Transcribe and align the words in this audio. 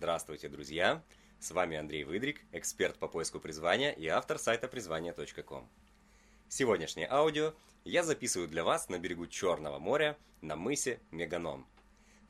Здравствуйте, 0.00 0.48
друзья! 0.48 1.04
С 1.40 1.50
вами 1.50 1.76
Андрей 1.76 2.04
Выдрик, 2.04 2.40
эксперт 2.52 2.96
по 2.98 3.06
поиску 3.06 3.38
призвания 3.38 3.90
и 3.90 4.06
автор 4.06 4.38
сайта 4.38 4.66
призвания.ком. 4.66 5.68
Сегодняшнее 6.48 7.06
аудио 7.10 7.52
я 7.84 8.02
записываю 8.02 8.48
для 8.48 8.64
вас 8.64 8.88
на 8.88 8.98
берегу 8.98 9.26
Черного 9.26 9.78
моря 9.78 10.16
на 10.40 10.56
мысе 10.56 11.00
Меганом. 11.10 11.66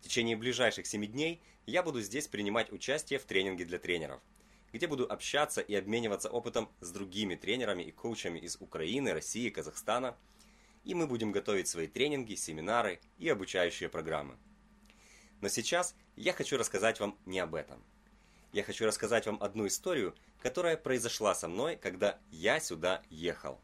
В 0.01 0.03
течение 0.03 0.37
ближайших 0.37 0.85
7 0.85 1.07
дней 1.07 1.41
я 1.65 1.85
буду 1.85 2.01
здесь 2.01 2.27
принимать 2.27 2.73
участие 2.73 3.21
в 3.21 3.25
тренинге 3.25 3.65
для 3.65 3.79
тренеров, 3.79 4.21
где 4.73 4.89
буду 4.89 5.07
общаться 5.09 5.61
и 5.61 5.73
обмениваться 5.77 6.29
опытом 6.29 6.69
с 6.81 6.91
другими 6.91 7.37
тренерами 7.37 7.85
и 7.85 7.93
коучами 7.93 8.41
из 8.41 8.57
Украины, 8.57 9.13
России, 9.13 9.49
Казахстана, 9.49 10.17
и 10.83 10.93
мы 10.95 11.07
будем 11.07 11.31
готовить 11.31 11.69
свои 11.69 11.87
тренинги, 11.87 12.35
семинары 12.35 12.99
и 13.17 13.29
обучающие 13.29 13.89
программы. 13.89 14.37
Но 15.41 15.49
сейчас 15.49 15.95
я 16.17 16.33
хочу 16.33 16.57
рассказать 16.57 17.01
вам 17.01 17.17
не 17.27 17.39
об 17.39 17.55
этом. 17.55 17.83
Я 18.53 18.63
хочу 18.63 18.87
рассказать 18.87 19.27
вам 19.27 19.43
одну 19.43 19.67
историю, 19.67 20.15
которая 20.43 20.77
произошла 20.77 21.35
со 21.35 21.49
мной, 21.49 21.77
когда 21.77 22.19
я 22.31 22.61
сюда 22.61 23.03
ехал. 23.11 23.61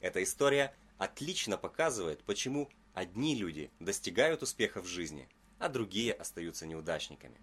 Эта 0.00 0.22
история 0.22 0.74
отлично 0.96 1.58
показывает, 1.58 2.22
почему 2.22 2.70
одни 2.94 3.34
люди 3.34 3.70
достигают 3.80 4.42
успеха 4.42 4.80
в 4.80 4.86
жизни, 4.86 5.28
а 5.58 5.68
другие 5.68 6.12
остаются 6.12 6.66
неудачниками. 6.66 7.36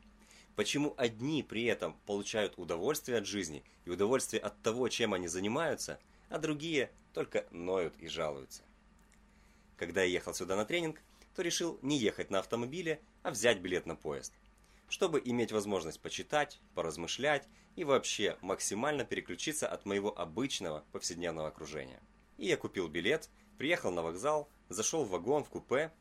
Почему 0.55 0.94
одни 0.97 1.44
при 1.44 1.66
этом 1.66 1.97
получают 2.05 2.58
удовольствие 2.58 3.17
от 3.17 3.25
жизни 3.25 3.63
и 3.83 3.89
удовольствие 3.89 4.41
от 4.41 4.61
того, 4.61 4.88
чем 4.88 5.13
они 5.13 5.27
занимаются, 5.27 5.99
а 6.30 6.39
другие 6.39 6.91
только 7.13 7.45
ноют 7.52 7.94
и 7.99 8.08
жалуются. 8.08 8.63
Когда 9.77 10.02
я 10.02 10.08
ехал 10.08 10.33
сюда 10.33 10.55
на 10.55 10.63
тренинг, 10.63 11.02
то 11.35 11.41
решил 11.41 11.77
не 11.81 11.98
ехать 11.98 12.31
на 12.31 12.39
автомобиле, 12.39 13.02
а 13.21 13.31
взять 13.31 13.59
билет 13.59 13.85
на 13.85 13.95
поезд, 13.95 14.34
чтобы 14.88 15.21
иметь 15.23 15.52
возможность 15.52 15.99
почитать, 15.99 16.59
поразмышлять 16.73 17.48
и 17.75 17.84
вообще 17.84 18.38
максимально 18.41 19.03
переключиться 19.03 19.67
от 19.67 19.86
моего 19.86 20.17
обычного 20.17 20.86
повседневного 20.91 21.50
окружения. 21.50 22.02
И 22.38 22.47
я 22.47 22.58
купил 22.58 22.88
билет, 22.88 23.30
приехал 23.58 23.91
на 23.91 24.02
вокзал, 24.02 24.50
зашел 24.69 25.03
в 25.03 25.09
вагон, 25.09 25.44
в 25.44 25.50
купе. 25.50 25.91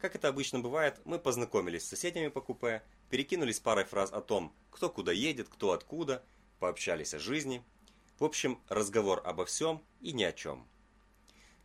Как 0.00 0.16
это 0.16 0.28
обычно 0.28 0.58
бывает, 0.58 1.00
мы 1.04 1.18
познакомились 1.18 1.84
с 1.84 1.88
соседями 1.88 2.28
по 2.28 2.40
купе, 2.40 2.82
перекинулись 3.08 3.60
парой 3.60 3.84
фраз 3.84 4.12
о 4.12 4.20
том, 4.20 4.52
кто 4.70 4.90
куда 4.90 5.12
едет, 5.12 5.48
кто 5.48 5.72
откуда, 5.72 6.24
пообщались 6.58 7.14
о 7.14 7.18
жизни. 7.18 7.64
В 8.18 8.24
общем, 8.24 8.60
разговор 8.68 9.22
обо 9.24 9.44
всем 9.44 9.82
и 10.00 10.12
ни 10.12 10.24
о 10.24 10.32
чем. 10.32 10.66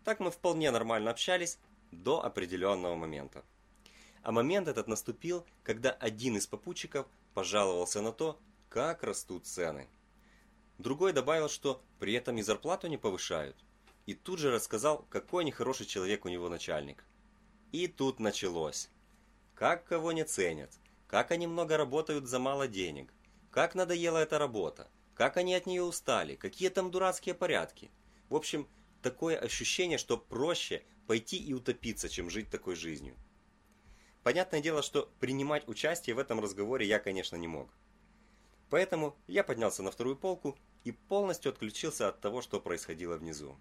Так 0.04 0.20
мы 0.20 0.32
вполне 0.32 0.72
нормально 0.72 1.12
общались 1.12 1.60
до 1.92 2.24
определенного 2.24 2.96
момента. 2.96 3.44
А 4.24 4.32
момент 4.32 4.68
этот 4.68 4.88
наступил, 4.88 5.46
когда 5.64 5.92
один 5.92 6.38
из 6.38 6.48
попутчиков 6.48 7.08
пожаловался 7.34 8.02
на 8.02 8.12
то, 8.12 8.40
как 8.70 9.04
растут 9.04 9.46
цены. 9.46 9.88
Другой 10.78 11.14
добавил, 11.14 11.50
что 11.50 11.82
при 12.00 12.14
этом 12.14 12.38
и 12.38 12.42
зарплату 12.42 12.88
не 12.88 12.98
повышают. 12.98 13.56
И 14.06 14.14
тут 14.14 14.40
же 14.40 14.52
рассказал, 14.52 15.06
какой 15.10 15.44
нехороший 15.44 15.86
человек 15.86 16.26
у 16.26 16.30
него 16.30 16.50
начальник. 16.50 17.04
И 17.72 17.88
тут 17.88 18.20
началось. 18.20 18.90
Как 19.54 19.86
кого 19.86 20.12
не 20.12 20.24
ценят, 20.24 20.72
как 21.08 21.32
они 21.32 21.46
много 21.46 21.78
работают 21.78 22.26
за 22.28 22.40
мало 22.40 22.68
денег, 22.68 23.14
как 23.52 23.76
надоела 23.76 24.18
эта 24.18 24.40
работа, 24.40 24.88
как 25.14 25.38
они 25.38 25.54
от 25.54 25.66
нее 25.66 25.84
устали, 25.84 26.36
какие 26.36 26.70
там 26.70 26.90
дурацкие 26.90 27.36
порядки. 27.36 27.92
В 28.30 28.36
общем, 28.36 28.68
такое 29.02 29.38
ощущение, 29.38 29.98
что 29.98 30.18
проще 30.18 30.84
пойти 31.08 31.38
и 31.38 31.54
утопиться, 31.54 32.10
чем 32.10 32.30
жить 32.30 32.50
такой 32.50 32.76
жизнью. 32.76 33.16
Понятное 34.24 34.62
дело, 34.62 34.84
что 34.84 35.12
принимать 35.20 35.68
участие 35.68 36.16
в 36.16 36.20
этом 36.20 36.40
разговоре 36.40 36.86
я, 36.86 37.00
конечно, 37.00 37.36
не 37.36 37.48
мог. 37.48 37.70
Поэтому 38.70 39.18
я 39.28 39.44
поднялся 39.44 39.84
на 39.84 39.92
вторую 39.92 40.16
полку 40.16 40.58
и 40.84 40.92
полностью 40.92 41.52
отключился 41.52 42.08
от 42.08 42.22
того, 42.22 42.42
что 42.42 42.60
происходило 42.62 43.18
внизу. 43.18 43.58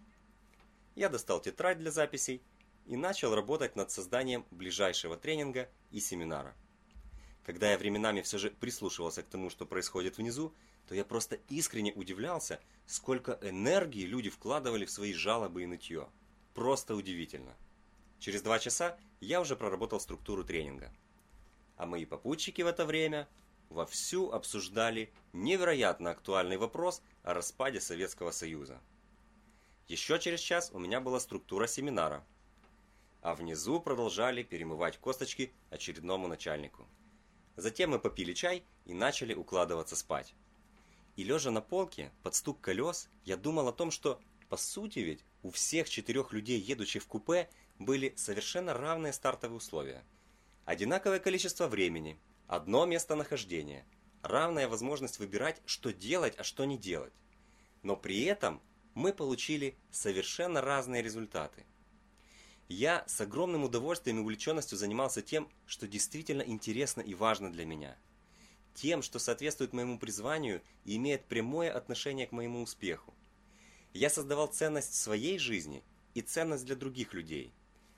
Я 0.94 1.08
достал 1.08 1.41
тетрадь 1.41 1.78
для 1.78 1.90
записей 1.90 2.42
и 2.86 2.96
начал 2.96 3.34
работать 3.34 3.74
над 3.74 3.90
созданием 3.90 4.45
ближайшего 4.51 5.17
тренинга 5.17 5.68
и 5.90 6.01
семинара. 6.01 6.55
Когда 7.45 7.72
я 7.72 7.78
временами 7.78 8.20
все 8.20 8.39
же 8.39 8.51
прислушивался 8.51 9.22
к 9.22 9.28
тому, 9.28 9.51
что 9.51 9.67
происходит 9.67 10.18
внизу, 10.18 10.55
то 10.90 10.96
я 10.96 11.05
просто 11.05 11.39
искренне 11.48 11.92
удивлялся, 11.92 12.58
сколько 12.84 13.39
энергии 13.42 14.05
люди 14.05 14.28
вкладывали 14.28 14.84
в 14.84 14.90
свои 14.90 15.12
жалобы 15.12 15.62
и 15.62 15.67
нытье. 15.67 16.08
Просто 16.52 16.96
удивительно. 16.96 17.55
Через 18.18 18.42
два 18.42 18.58
часа 18.58 18.98
я 19.20 19.40
уже 19.40 19.55
проработал 19.55 20.01
структуру 20.01 20.42
тренинга. 20.42 20.92
А 21.77 21.86
мои 21.86 22.05
попутчики 22.06 22.62
в 22.62 22.67
это 22.67 22.84
время 22.84 23.28
вовсю 23.68 24.33
обсуждали 24.33 25.12
невероятно 25.33 26.11
актуальный 26.11 26.56
вопрос 26.56 27.02
о 27.22 27.34
распаде 27.34 27.80
Советского 27.80 28.33
Союза. 28.33 28.80
Еще 29.86 30.18
через 30.18 30.40
час 30.40 30.72
у 30.72 30.80
меня 30.80 31.01
была 31.01 31.20
структура 31.20 31.68
семинара, 31.68 32.27
а 33.22 33.36
внизу 33.36 33.78
продолжали 33.78 34.42
перемывать 34.42 34.98
косточки 34.98 35.52
очередному 35.70 36.27
начальнику. 36.27 36.84
Затем 37.55 37.90
мы 37.90 38.01
попили 38.01 38.33
чай 38.33 38.64
и 38.86 38.92
начали 38.92 39.34
укладываться 39.34 39.95
спать. 39.95 40.34
И 41.20 41.23
лежа 41.23 41.51
на 41.51 41.61
полке, 41.61 42.11
под 42.23 42.35
стук 42.35 42.63
колес, 42.63 43.11
я 43.27 43.36
думал 43.36 43.69
о 43.69 43.75
том, 43.75 43.91
что, 43.91 44.19
по 44.48 44.57
сути 44.57 45.01
ведь, 45.01 45.23
у 45.42 45.51
всех 45.51 45.86
четырех 45.86 46.33
людей, 46.33 46.58
едущих 46.58 47.03
в 47.03 47.07
купе, 47.07 47.51
были 47.79 48.14
совершенно 48.17 48.73
равные 48.73 49.13
стартовые 49.13 49.58
условия. 49.58 50.03
Одинаковое 50.64 51.19
количество 51.19 51.69
времени, 51.69 52.19
одно 52.47 52.86
местонахождение, 52.86 53.85
равная 54.23 54.67
возможность 54.67 55.19
выбирать, 55.19 55.61
что 55.67 55.92
делать, 55.92 56.36
а 56.39 56.42
что 56.42 56.64
не 56.64 56.79
делать. 56.79 57.13
Но 57.83 57.97
при 57.97 58.23
этом 58.23 58.63
мы 58.95 59.13
получили 59.13 59.77
совершенно 59.91 60.63
разные 60.63 61.02
результаты. 61.02 61.67
Я 62.67 63.05
с 63.07 63.20
огромным 63.20 63.64
удовольствием 63.64 64.20
и 64.20 64.23
увлеченностью 64.23 64.79
занимался 64.79 65.20
тем, 65.20 65.51
что 65.67 65.87
действительно 65.87 66.41
интересно 66.41 67.02
и 67.02 67.13
важно 67.13 67.52
для 67.52 67.67
меня. 67.67 67.98
Тем, 68.75 69.03
что 69.03 69.19
соответствует 69.19 69.73
моему 69.73 69.98
призванию 69.98 70.63
и 70.85 70.97
имеет 70.97 71.25
прямое 71.25 71.73
отношение 71.73 72.27
к 72.27 72.33
моему 72.33 72.63
успеху. 72.63 73.14
Я 73.92 74.11
создавал 74.11 74.47
ценность 74.47 74.92
в 74.92 74.97
своей 74.97 75.39
жизни 75.39 75.83
и 76.14 76.20
ценность 76.20 76.64
для 76.64 76.77
других 76.77 77.13
людей. 77.13 77.53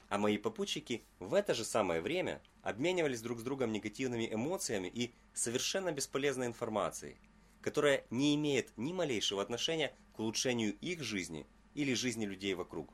А 0.09 0.19
мои 0.19 0.39
попутчики 0.39 1.05
в 1.19 1.35
это 1.35 1.55
же 1.55 1.65
самое 1.65 2.01
время 2.01 2.43
обменивались 2.63 3.23
друг 3.23 3.41
с 3.41 3.43
другом 3.43 3.73
негативными 3.73 4.33
эмоциями 4.33 4.89
и 4.89 5.15
совершенно 5.33 5.93
бесполезной 5.93 6.47
информацией, 6.47 7.17
которая 7.61 8.05
не 8.11 8.35
имеет 8.35 8.77
ни 8.77 8.93
малейшего 8.93 9.43
отношения 9.43 9.95
к 10.15 10.21
улучшению 10.21 10.77
их 10.81 11.03
жизни 11.03 11.47
или 11.75 11.95
жизни 11.95 12.27
людей 12.27 12.55
вокруг. 12.55 12.93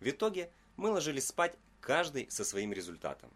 В 0.00 0.08
итоге 0.08 0.50
мы 0.76 0.90
ложились 0.90 1.26
спать 1.26 1.56
каждый 1.80 2.30
со 2.30 2.44
своим 2.44 2.72
результатом. 2.72 3.30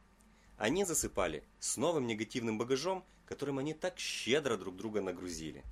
Они 0.56 0.84
засыпали 0.84 1.42
с 1.58 1.76
новым 1.76 2.06
негативным 2.06 2.58
багажом, 2.58 3.04
которым 3.26 3.58
они 3.58 3.74
так 3.74 3.98
щедро 3.98 4.56
друг 4.56 4.76
друга 4.76 5.00
нагрузили. 5.00 5.64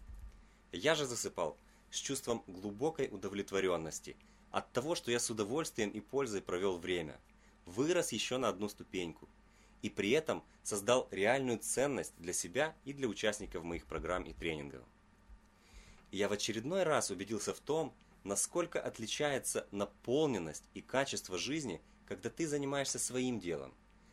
Я 0.73 0.95
же 0.95 1.07
засыпал 1.07 1.57
с 1.91 1.97
чувством 1.97 2.43
глубокой 2.47 3.09
удовлетворенности 3.11 4.17
от 4.51 4.73
того, 4.73 4.95
что 4.95 5.11
я 5.11 5.21
с 5.21 5.31
удовольствием 5.31 5.91
и 5.91 6.01
пользой 6.01 6.43
провел 6.43 6.79
время, 6.79 7.21
вырос 7.67 8.13
еще 8.13 8.39
на 8.39 8.49
одну 8.49 8.69
ступеньку 8.69 9.29
и 9.83 9.89
при 9.89 10.11
этом 10.11 10.43
создал 10.63 11.09
реальную 11.11 11.59
ценность 11.59 12.15
для 12.19 12.33
себя 12.33 12.75
и 12.85 12.93
для 12.93 13.09
участников 13.09 13.65
моих 13.65 13.87
программ 13.87 14.25
и 14.25 14.33
тренингов. 14.33 14.85
Я 16.11 16.29
в 16.29 16.33
очередной 16.33 16.83
раз 16.83 17.11
убедился 17.11 17.55
в 17.55 17.61
том, 17.61 17.95
насколько 18.25 18.81
отличается 18.81 19.67
наполненность 19.71 20.65
и 20.75 20.83
качество 20.83 21.39
жизни, 21.39 21.81
когда 22.07 22.29
ты 22.29 22.47
занимаешься 22.47 22.99
своим 22.99 23.39
делом, 23.39 23.73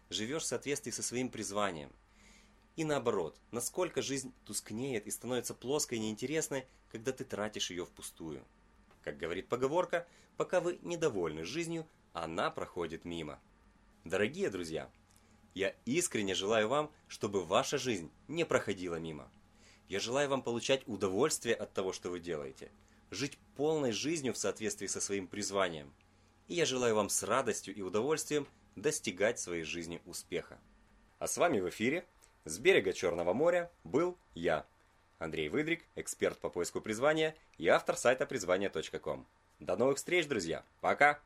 живешь 0.09 0.43
в 0.43 0.47
соответствии 0.47 0.91
со 0.91 1.03
своим 1.03 1.29
призванием– 1.29 1.91
и 2.77 2.83
наоборот, 2.83 3.41
насколько 3.49 4.03
жизнь 4.03 4.31
тускнеет 4.45 5.07
и 5.07 5.11
становится 5.11 5.55
плоской 5.55 5.97
и 5.97 6.01
неинтересной, 6.01 6.67
когда 6.91 7.11
ты 7.11 7.25
тратишь 7.25 7.71
ее 7.71 7.85
впустую. 7.85 8.45
Как 9.03 9.17
говорит 9.17 9.47
поговорка, 9.47 10.07
пока 10.37 10.61
вы 10.61 10.77
недовольны 10.83 11.43
жизнью, 11.43 11.87
она 12.13 12.51
проходит 12.51 13.03
мимо. 13.03 13.39
Дорогие 14.05 14.51
друзья, 14.51 14.91
я 15.55 15.75
искренне 15.85 16.35
желаю 16.35 16.67
вам, 16.67 16.91
чтобы 17.07 17.43
ваша 17.43 17.79
жизнь 17.79 18.11
не 18.27 18.45
проходила 18.45 18.97
мимо. 18.97 19.27
Я 19.89 19.99
желаю 19.99 20.29
вам 20.29 20.43
получать 20.43 20.87
удовольствие 20.87 21.55
от 21.55 21.73
того, 21.73 21.93
что 21.93 22.11
вы 22.11 22.19
делаете, 22.19 22.69
жить 23.09 23.39
полной 23.55 23.91
жизнью 23.91 24.33
в 24.33 24.37
соответствии 24.37 24.85
со 24.85 25.01
своим 25.01 25.27
призванием. 25.27 25.91
И 26.47 26.53
я 26.53 26.65
желаю 26.67 26.93
вам 26.93 27.09
с 27.09 27.23
радостью 27.23 27.73
и 27.73 27.81
удовольствием 27.81 28.47
достигать 28.77 29.39
своей 29.39 29.63
жизни 29.63 30.01
успеха. 30.05 30.57
А 31.19 31.27
с 31.27 31.37
вами 31.37 31.59
в 31.59 31.67
эфире 31.69 32.05
с 32.45 32.59
берега 32.59 32.93
Черного 32.93 33.33
моря 33.33 33.69
был 33.83 34.17
я, 34.35 34.65
Андрей 35.17 35.49
Выдрик, 35.49 35.83
эксперт 35.95 36.37
по 36.37 36.49
поиску 36.49 36.79
призвания 36.79 37.35
и 37.57 37.67
автор 37.67 37.97
сайта 37.97 38.25
призвания.ком. 38.25 39.25
До 39.59 39.75
новых 39.75 39.97
встреч, 39.97 40.27
друзья. 40.27 40.63
Пока! 40.79 41.19